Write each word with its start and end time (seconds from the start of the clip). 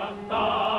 cantar. 0.00 0.69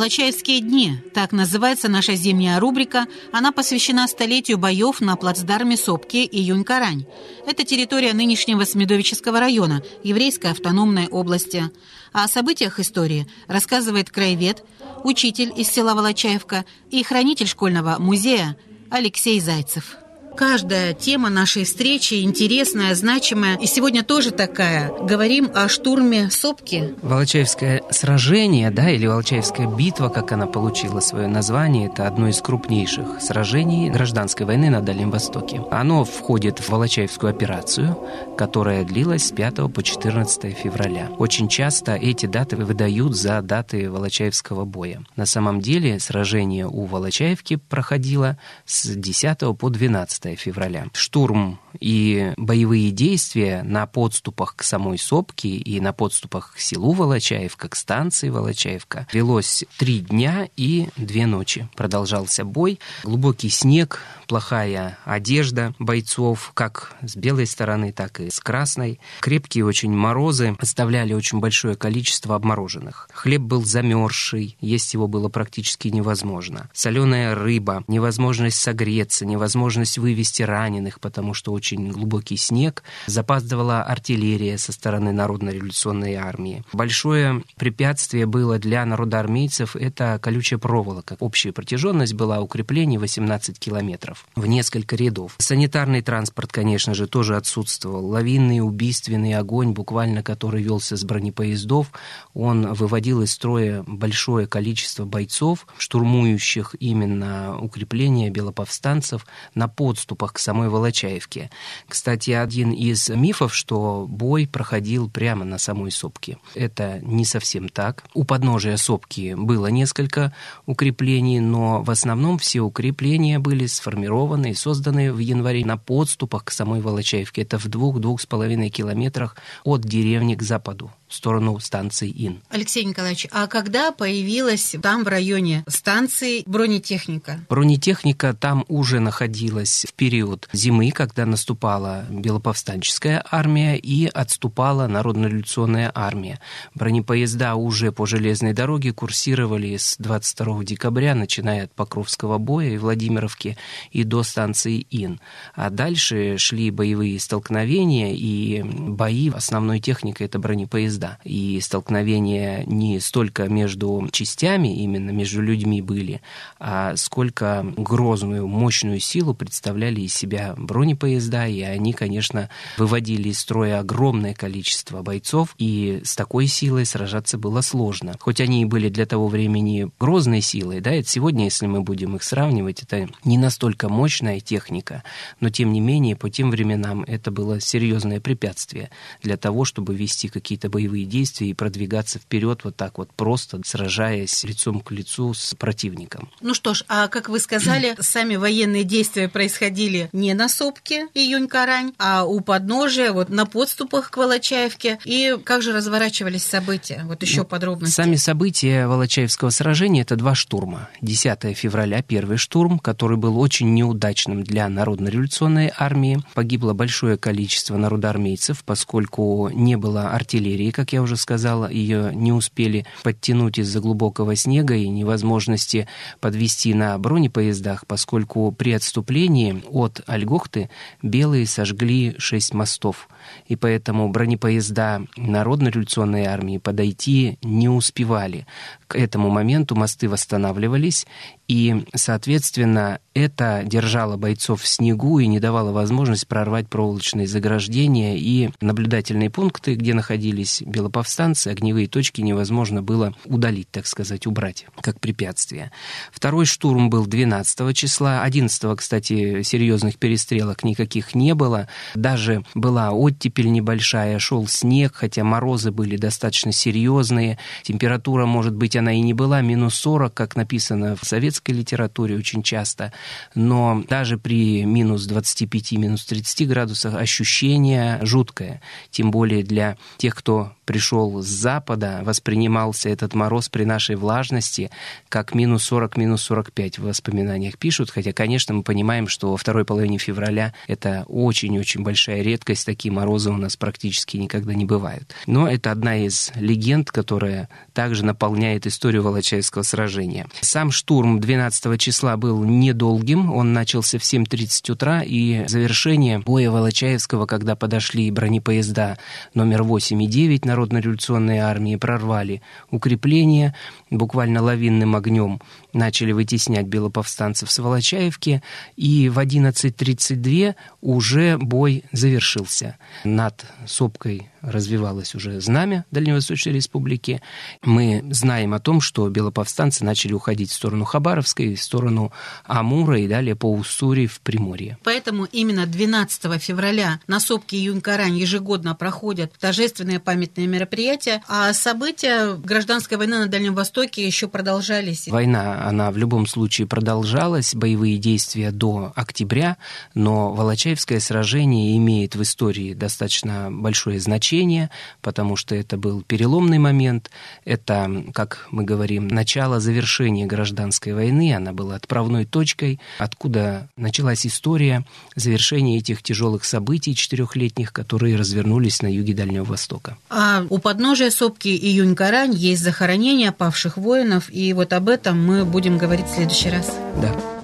«Волочаевские 0.00 0.60
дни»– 0.60 0.96
так 1.12 1.30
называется 1.30 1.90
наша 1.90 2.14
зимняя 2.14 2.58
рубрика. 2.58 3.04
Она 3.32 3.52
посвящена 3.52 4.08
столетию 4.08 4.56
боев 4.56 5.02
на 5.02 5.14
плацдарме 5.14 5.76
Сопки 5.76 6.24
и 6.24 6.40
Юнь-Карань. 6.40 7.04
Это 7.46 7.64
территория 7.64 8.14
нынешнего 8.14 8.64
Смедовического 8.64 9.40
района, 9.40 9.82
еврейской 10.02 10.52
автономной 10.52 11.06
области. 11.08 11.70
О 12.14 12.26
событиях 12.28 12.80
истории 12.80 13.26
рассказывает 13.46 14.08
краевед, 14.08 14.64
учитель 15.04 15.52
из 15.54 15.68
села 15.68 15.92
Волочаевка 15.92 16.64
и 16.90 17.02
хранитель 17.02 17.46
школьного 17.46 17.96
музея 17.98 18.56
Алексей 18.88 19.38
Зайцев. 19.38 19.98
Каждая 20.36 20.94
тема 20.94 21.28
нашей 21.28 21.64
встречи 21.64 22.22
интересная, 22.22 22.94
значимая. 22.94 23.58
И 23.58 23.66
сегодня 23.66 24.02
тоже 24.02 24.30
такая. 24.30 24.90
Говорим 25.02 25.50
о 25.54 25.68
штурме 25.68 26.30
Сопки. 26.30 26.94
Волочаевское 27.02 27.79
сражение, 27.90 28.70
да, 28.70 28.90
или 28.90 29.06
Волочаевская 29.06 29.66
битва, 29.66 30.08
как 30.08 30.32
она 30.32 30.46
получила 30.46 31.00
свое 31.00 31.28
название, 31.28 31.86
это 31.86 32.06
одно 32.06 32.28
из 32.28 32.40
крупнейших 32.40 33.20
сражений 33.20 33.90
гражданской 33.90 34.46
войны 34.46 34.70
на 34.70 34.80
Дальнем 34.80 35.10
Востоке. 35.10 35.62
Оно 35.70 36.04
входит 36.04 36.58
в 36.58 36.68
Волочаевскую 36.68 37.30
операцию, 37.30 37.98
которая 38.36 38.84
длилась 38.84 39.28
с 39.28 39.32
5 39.32 39.72
по 39.72 39.82
14 39.82 40.56
февраля. 40.56 41.08
Очень 41.18 41.48
часто 41.48 41.94
эти 41.94 42.26
даты 42.26 42.56
выдают 42.56 43.16
за 43.16 43.42
даты 43.42 43.90
Волочаевского 43.90 44.64
боя. 44.64 45.02
На 45.16 45.26
самом 45.26 45.60
деле 45.60 46.00
сражение 46.00 46.66
у 46.66 46.84
Волочаевки 46.84 47.56
проходило 47.56 48.38
с 48.64 48.86
10 48.86 49.38
по 49.58 49.68
12 49.68 49.90
15 50.20 50.38
февраля. 50.38 50.86
Штурм 50.92 51.58
и 51.78 52.32
боевые 52.36 52.90
действия 52.90 53.62
на 53.62 53.86
подступах 53.86 54.56
к 54.56 54.62
самой 54.62 54.98
Сопке 54.98 55.48
и 55.48 55.80
на 55.80 55.92
подступах 55.92 56.54
к 56.54 56.58
селу 56.58 56.92
Волочаевка, 56.92 57.68
к 57.68 57.76
станции 57.80 58.28
Волочаевка 58.28 59.06
велось 59.12 59.64
три 59.78 60.00
дня 60.00 60.48
и 60.56 60.88
две 60.96 61.26
ночи. 61.26 61.68
Продолжался 61.76 62.44
бой. 62.44 62.78
Глубокий 63.02 63.48
снег, 63.48 64.00
плохая 64.28 64.98
одежда 65.04 65.74
бойцов, 65.78 66.52
как 66.54 66.94
с 67.02 67.16
белой 67.16 67.46
стороны, 67.46 67.92
так 67.92 68.20
и 68.20 68.30
с 68.30 68.38
красной. 68.38 69.00
Крепкие 69.20 69.64
очень 69.64 69.92
морозы 69.92 70.56
оставляли 70.60 71.14
очень 71.14 71.40
большое 71.40 71.74
количество 71.74 72.36
обмороженных. 72.36 73.08
Хлеб 73.12 73.42
был 73.42 73.64
замерзший, 73.64 74.56
есть 74.60 74.94
его 74.94 75.08
было 75.08 75.28
практически 75.28 75.88
невозможно. 75.88 76.68
Соленая 76.72 77.34
рыба, 77.34 77.82
невозможность 77.88 78.60
согреться, 78.60 79.26
невозможность 79.26 79.98
вывести 79.98 80.42
раненых, 80.42 81.00
потому 81.00 81.34
что 81.34 81.52
очень 81.52 81.90
глубокий 81.90 82.36
снег. 82.36 82.82
Запаздывала 83.06 83.82
артиллерия 83.82 84.58
со 84.58 84.72
стороны 84.72 85.12
Народно-революционной 85.12 86.14
армии. 86.14 86.62
Большое 86.72 87.42
препятствие 87.70 88.26
было 88.26 88.58
для 88.58 88.84
народоармейцев– 88.84 89.76
это 89.76 90.18
колючая 90.20 90.58
проволока. 90.58 91.16
Общая 91.20 91.52
протяженность 91.52 92.14
была 92.14 92.40
укреплений 92.40 92.98
18 92.98 93.60
километров 93.60 94.26
в 94.34 94.44
несколько 94.46 94.96
рядов. 94.96 95.36
Санитарный 95.38 96.02
транспорт, 96.02 96.50
конечно 96.50 96.94
же, 96.94 97.06
тоже 97.06 97.36
отсутствовал. 97.36 98.04
Лавинный 98.06 98.60
убийственный 98.60 99.34
огонь, 99.34 99.70
буквально 99.70 100.24
который 100.24 100.64
велся 100.64 100.96
с 100.96 101.04
бронепоездов, 101.04 101.92
он 102.34 102.72
выводил 102.72 103.22
из 103.22 103.30
строя 103.30 103.84
большое 103.86 104.48
количество 104.48 105.04
бойцов, 105.04 105.68
штурмующих 105.78 106.74
именно 106.80 107.56
укрепления 107.56 108.30
белоповстанцев 108.30 109.26
на 109.54 109.68
подступах 109.68 110.32
к 110.32 110.40
самой 110.40 110.70
Волочаевке. 110.70 111.50
Кстати, 111.86 112.32
один 112.32 112.72
из 112.72 113.08
мифов, 113.10 113.54
что 113.54 114.06
бой 114.08 114.48
проходил 114.48 115.08
прямо 115.08 115.44
на 115.44 115.58
самой 115.58 115.92
сопке. 115.92 116.38
Это 116.56 116.98
не 117.02 117.24
совсем 117.24 117.59
так. 117.68 118.04
У 118.14 118.24
подножия 118.24 118.76
сопки 118.76 119.34
было 119.36 119.66
несколько 119.66 120.32
укреплений, 120.66 121.40
но 121.40 121.82
в 121.82 121.90
основном 121.90 122.38
все 122.38 122.60
укрепления 122.60 123.38
были 123.38 123.66
сформированы 123.66 124.50
и 124.50 124.54
созданы 124.54 125.12
в 125.12 125.18
январе 125.18 125.64
на 125.64 125.76
подступах 125.76 126.44
к 126.44 126.50
самой 126.50 126.80
Волочаевке. 126.80 127.42
Это 127.42 127.58
в 127.58 127.68
двух-двух 127.68 128.20
с 128.20 128.26
половиной 128.26 128.70
километрах 128.70 129.36
от 129.64 129.82
деревни 129.82 130.34
к 130.34 130.42
западу 130.42 130.90
в 131.10 131.14
сторону 131.14 131.58
станции 131.58 132.08
ИН. 132.08 132.40
Алексей 132.50 132.84
Николаевич, 132.84 133.26
а 133.32 133.48
когда 133.48 133.90
появилась 133.90 134.76
там 134.80 135.02
в 135.02 135.08
районе 135.08 135.64
станции 135.66 136.44
бронетехника? 136.46 137.40
Бронетехника 137.48 138.32
там 138.32 138.64
уже 138.68 139.00
находилась 139.00 139.84
в 139.88 139.94
период 139.94 140.48
зимы, 140.52 140.92
когда 140.92 141.26
наступала 141.26 142.06
Белоповстанческая 142.08 143.24
армия 143.28 143.76
и 143.76 144.06
отступала 144.06 144.86
Народно-революционная 144.86 145.90
армия. 145.92 146.38
Бронепоезда 146.74 147.56
уже 147.56 147.90
по 147.90 148.06
железной 148.06 148.52
дороге 148.52 148.92
курсировали 148.92 149.76
с 149.76 149.96
22 149.98 150.64
декабря, 150.64 151.16
начиная 151.16 151.64
от 151.64 151.74
Покровского 151.74 152.38
боя 152.38 152.70
и 152.70 152.78
Владимировки 152.78 153.58
и 153.90 154.04
до 154.04 154.22
станции 154.22 154.86
ИН. 154.90 155.20
А 155.54 155.70
дальше 155.70 156.38
шли 156.38 156.70
боевые 156.70 157.18
столкновения 157.18 158.14
и 158.14 158.62
бои 158.62 159.28
основной 159.30 159.80
техникой 159.80 160.26
это 160.26 160.38
бронепоезда 160.38 160.99
поезда. 161.00 161.18
И 161.24 161.60
столкновения 161.60 162.64
не 162.66 163.00
столько 163.00 163.48
между 163.48 164.08
частями, 164.12 164.82
именно 164.82 165.10
между 165.10 165.42
людьми 165.42 165.82
были, 165.82 166.20
а 166.58 166.96
сколько 166.96 167.64
грозную, 167.76 168.46
мощную 168.46 169.00
силу 169.00 169.34
представляли 169.34 170.02
из 170.02 170.14
себя 170.14 170.54
бронепоезда, 170.56 171.46
и 171.46 171.62
они, 171.62 171.92
конечно, 171.92 172.48
выводили 172.78 173.30
из 173.30 173.40
строя 173.40 173.80
огромное 173.80 174.34
количество 174.34 175.02
бойцов, 175.02 175.54
и 175.58 176.00
с 176.04 176.14
такой 176.16 176.46
силой 176.46 176.84
сражаться 176.84 177.38
было 177.38 177.60
сложно. 177.62 178.14
Хоть 178.20 178.40
они 178.40 178.62
и 178.62 178.66
были 178.66 178.88
для 178.88 179.06
того 179.06 179.28
времени 179.28 179.90
грозной 179.98 180.40
силой, 180.40 180.80
да, 180.80 180.90
это 180.90 181.08
сегодня, 181.08 181.44
если 181.44 181.66
мы 181.66 181.82
будем 181.82 182.16
их 182.16 182.22
сравнивать, 182.22 182.82
это 182.82 183.08
не 183.24 183.38
настолько 183.38 183.88
мощная 183.88 184.40
техника, 184.40 185.02
но 185.40 185.50
тем 185.50 185.72
не 185.72 185.80
менее 185.80 186.16
по 186.16 186.28
тем 186.30 186.50
временам 186.50 187.02
это 187.02 187.30
было 187.30 187.60
серьезное 187.60 188.20
препятствие 188.20 188.90
для 189.22 189.36
того, 189.36 189.64
чтобы 189.64 189.94
вести 189.94 190.28
какие-то 190.28 190.68
боевые 190.68 190.89
боевые 190.90 191.04
действия 191.04 191.48
и 191.48 191.54
продвигаться 191.54 192.18
вперед 192.18 192.60
вот 192.64 192.76
так 192.76 192.98
вот 192.98 193.12
просто, 193.12 193.60
сражаясь 193.64 194.42
лицом 194.44 194.80
к 194.80 194.90
лицу 194.90 195.34
с 195.34 195.54
противником. 195.54 196.28
Ну 196.40 196.54
что 196.54 196.74
ж, 196.74 196.84
а 196.88 197.08
как 197.08 197.28
вы 197.28 197.38
сказали, 197.38 197.94
сами 198.00 198.36
военные 198.36 198.84
действия 198.84 199.28
происходили 199.28 200.08
не 200.12 200.34
на 200.34 200.48
Сопке 200.48 201.06
июнь-карань, 201.14 201.92
а 201.98 202.24
у 202.24 202.40
подножия, 202.40 203.12
вот 203.12 203.28
на 203.28 203.46
подступах 203.46 204.10
к 204.10 204.16
Волочаевке. 204.16 204.98
И 205.04 205.36
как 205.44 205.62
же 205.62 205.72
разворачивались 205.72 206.44
события? 206.44 207.02
Вот 207.04 207.22
еще 207.22 207.40
ну, 207.40 207.44
подробности. 207.44 207.94
Сами 207.94 208.16
события 208.16 208.86
Волочаевского 208.86 209.50
сражения– 209.50 210.02
это 210.02 210.16
два 210.16 210.34
штурма. 210.34 210.88
10 211.02 211.56
февраля– 211.56 212.02
первый 212.06 212.36
штурм, 212.36 212.78
который 212.78 213.16
был 213.16 213.38
очень 213.38 213.72
неудачным 213.74 214.42
для 214.42 214.68
Народно-революционной 214.68 215.72
армии. 215.76 216.20
Погибло 216.34 216.72
большое 216.72 217.16
количество 217.16 217.76
народоармейцев, 217.76 218.64
поскольку 218.64 219.50
не 219.52 219.76
было 219.76 220.10
артиллерии, 220.10 220.70
как 220.80 220.94
я 220.94 221.02
уже 221.02 221.18
сказала, 221.18 221.70
ее 221.70 222.10
не 222.14 222.32
успели 222.32 222.86
подтянуть 223.02 223.58
из-за 223.58 223.80
глубокого 223.80 224.34
снега 224.34 224.74
и 224.74 224.88
невозможности 224.88 225.86
подвести 226.20 226.72
на 226.72 226.96
бронепоездах, 226.96 227.86
поскольку 227.86 228.50
при 228.50 228.72
отступлении 228.72 229.62
от 229.68 230.00
Альгохты 230.06 230.70
белые 231.02 231.46
сожгли 231.46 232.14
шесть 232.16 232.54
мостов, 232.54 233.10
и 233.46 233.56
поэтому 233.56 234.08
бронепоезда 234.08 235.02
Народно-революционной 235.18 236.24
армии 236.24 236.56
подойти 236.56 237.36
не 237.42 237.68
успевали. 237.68 238.46
К 238.86 238.96
этому 238.96 239.28
моменту 239.28 239.76
мосты 239.76 240.08
восстанавливались, 240.08 241.06
и, 241.46 241.84
соответственно, 241.94 243.00
это 243.20 243.62
держало 243.64 244.16
бойцов 244.16 244.62
в 244.62 244.68
снегу 244.68 245.18
и 245.18 245.26
не 245.26 245.40
давало 245.40 245.72
возможность 245.72 246.26
прорвать 246.26 246.68
проволочные 246.68 247.26
заграждения 247.26 248.16
и 248.16 248.50
наблюдательные 248.60 249.30
пункты, 249.30 249.74
где 249.74 249.94
находились 249.94 250.62
белоповстанцы, 250.62 251.48
огневые 251.48 251.86
точки 251.86 252.20
невозможно 252.20 252.82
было 252.82 253.14
удалить, 253.24 253.70
так 253.70 253.86
сказать, 253.86 254.26
убрать, 254.26 254.66
как 254.80 255.00
препятствие. 255.00 255.70
Второй 256.12 256.46
штурм 256.46 256.90
был 256.90 257.06
12 257.06 257.76
числа. 257.76 258.22
11, 258.22 258.76
кстати, 258.76 259.42
серьезных 259.42 259.98
перестрелок 259.98 260.64
никаких 260.64 261.14
не 261.14 261.34
было. 261.34 261.68
Даже 261.94 262.44
была 262.54 262.92
оттепель 262.92 263.50
небольшая, 263.50 264.18
шел 264.18 264.46
снег, 264.46 264.94
хотя 264.94 265.24
морозы 265.24 265.70
были 265.70 265.96
достаточно 265.96 266.52
серьезные. 266.52 267.38
Температура, 267.62 268.26
может 268.26 268.54
быть, 268.54 268.76
она 268.76 268.92
и 268.92 269.00
не 269.00 269.14
была 269.14 269.40
минус 269.40 269.74
40, 269.76 270.12
как 270.12 270.36
написано 270.36 270.96
в 270.96 271.06
советской 271.06 271.52
литературе 271.52 272.16
очень 272.16 272.42
часто– 272.42 272.92
но 273.34 273.82
даже 273.88 274.18
при 274.18 274.64
минус 274.64 275.06
25, 275.06 275.72
минус 275.72 276.04
30 276.04 276.48
градусах 276.48 276.94
ощущение 276.94 277.98
жуткое. 278.02 278.60
Тем 278.90 279.10
более 279.10 279.42
для 279.42 279.76
тех, 279.98 280.14
кто 280.14 280.52
пришел 280.70 281.20
с 281.20 281.26
запада, 281.26 282.00
воспринимался 282.04 282.90
этот 282.90 283.14
мороз 283.14 283.48
при 283.48 283.64
нашей 283.64 283.96
влажности 283.96 284.70
как 285.08 285.34
минус 285.34 285.64
40, 285.64 285.96
минус 285.96 286.22
45 286.22 286.78
в 286.78 286.84
воспоминаниях 286.84 287.58
пишут. 287.58 287.90
Хотя, 287.90 288.12
конечно, 288.12 288.54
мы 288.54 288.62
понимаем, 288.62 289.08
что 289.08 289.32
во 289.32 289.36
второй 289.36 289.64
половине 289.64 289.98
февраля 289.98 290.54
это 290.68 291.04
очень-очень 291.08 291.82
большая 291.82 292.22
редкость. 292.22 292.66
Такие 292.66 292.92
морозы 292.92 293.30
у 293.30 293.36
нас 293.36 293.56
практически 293.56 294.16
никогда 294.16 294.54
не 294.54 294.64
бывают. 294.64 295.12
Но 295.26 295.48
это 295.48 295.72
одна 295.72 296.04
из 296.04 296.30
легенд, 296.36 296.92
которая 296.92 297.48
также 297.72 298.04
наполняет 298.04 298.66
историю 298.66 299.02
Волочаевского 299.02 299.62
сражения. 299.62 300.28
Сам 300.40 300.70
штурм 300.70 301.18
12 301.18 301.80
числа 301.80 302.16
был 302.16 302.44
недолгим. 302.44 302.89
Он 303.30 303.52
начался 303.52 303.98
в 303.98 304.02
7.30 304.02 304.72
утра, 304.72 305.02
и 305.02 305.46
завершение 305.46 306.18
боя 306.18 306.50
Волочаевского, 306.50 307.26
когда 307.26 307.56
подошли 307.56 308.10
бронепоезда 308.10 308.98
номер 309.34 309.62
8 309.62 310.02
и 310.02 310.06
9 310.06 310.44
на 310.44 310.50
Народно-революционной 310.50 311.38
армии 311.38 311.76
прорвали 311.76 312.42
укрепления, 312.70 313.54
буквально 313.90 314.42
лавинным 314.42 314.96
огнем 314.96 315.40
начали 315.72 316.12
вытеснять 316.12 316.66
белоповстанцев 316.66 317.50
с 317.50 317.58
Волочаевки, 317.58 318.42
и 318.76 319.08
в 319.08 319.18
11.32 319.18 320.54
уже 320.80 321.38
бой 321.38 321.84
завершился. 321.92 322.76
Над 323.04 323.44
Сопкой 323.66 324.28
развивалось 324.42 325.14
уже 325.14 325.40
знамя 325.40 325.84
Дальневосточной 325.90 326.52
Республики. 326.52 327.20
Мы 327.62 328.04
знаем 328.10 328.54
о 328.54 328.60
том, 328.60 328.80
что 328.80 329.08
белоповстанцы 329.08 329.84
начали 329.84 330.12
уходить 330.12 330.50
в 330.50 330.54
сторону 330.54 330.84
Хабаровской, 330.84 331.54
в 331.54 331.62
сторону 331.62 332.12
Амура 332.44 332.98
и 332.98 333.08
далее 333.08 333.36
по 333.36 333.52
Уссури 333.52 334.06
в 334.06 334.20
Приморье. 334.20 334.78
Поэтому 334.84 335.24
именно 335.24 335.66
12 335.66 336.40
февраля 336.40 337.00
на 337.06 337.20
сопке 337.20 337.58
Юнь-Карань 337.58 338.16
ежегодно 338.16 338.74
проходят 338.74 339.32
торжественные 339.38 340.00
памятные 340.00 340.46
мероприятия, 340.46 341.22
а 341.28 341.52
события 341.52 342.34
гражданской 342.34 342.96
войны 342.96 343.18
на 343.18 343.26
Дальнем 343.26 343.54
Востоке 343.54 344.06
еще 344.06 344.28
продолжались. 344.28 345.08
Война, 345.08 345.66
она 345.66 345.90
в 345.90 345.96
любом 345.96 346.26
случае 346.26 346.66
продолжалась, 346.66 347.54
боевые 347.54 347.98
действия 347.98 348.50
до 348.50 348.92
октября, 348.96 349.56
но 349.94 350.32
Волочаевское 350.32 351.00
сражение 351.00 351.76
имеет 351.76 352.14
в 352.14 352.22
истории 352.22 352.74
достаточно 352.74 353.48
большое 353.50 354.00
значение 354.00 354.29
значение, 354.30 354.70
потому 355.02 355.36
что 355.36 355.54
это 355.54 355.76
был 355.76 356.02
переломный 356.02 356.58
момент. 356.58 357.10
Это, 357.44 358.04
как 358.14 358.46
мы 358.50 358.64
говорим, 358.64 359.08
начало 359.08 359.60
завершения 359.60 360.26
гражданской 360.26 360.92
войны. 360.92 361.34
Она 361.34 361.52
была 361.52 361.76
отправной 361.76 362.24
точкой, 362.24 362.78
откуда 362.98 363.68
началась 363.76 364.26
история 364.26 364.84
завершения 365.16 365.78
этих 365.78 366.02
тяжелых 366.02 366.44
событий 366.44 366.94
четырехлетних, 366.94 367.72
которые 367.72 368.16
развернулись 368.16 368.82
на 368.82 368.92
юге 368.92 369.14
Дальнего 369.14 369.44
Востока. 369.44 369.96
А 370.08 370.44
у 370.48 370.58
подножия 370.58 371.10
сопки 371.10 371.48
Июнь-Карань 371.48 372.34
есть 372.34 372.62
захоронение 372.62 373.32
павших 373.32 373.76
воинов, 373.76 374.30
и 374.30 374.52
вот 374.52 374.72
об 374.72 374.88
этом 374.88 375.24
мы 375.24 375.44
будем 375.44 375.78
говорить 375.78 376.06
в 376.06 376.14
следующий 376.14 376.50
раз. 376.50 376.72
Да. 377.02 377.39